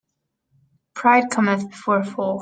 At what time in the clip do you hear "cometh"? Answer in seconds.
1.29-1.69